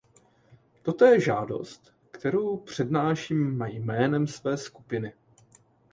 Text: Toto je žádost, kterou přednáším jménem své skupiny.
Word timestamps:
Toto 0.83 1.05
je 1.05 1.19
žádost, 1.21 1.93
kterou 2.11 2.57
přednáším 2.57 3.61
jménem 3.65 4.27
své 4.27 4.57
skupiny. 4.57 5.13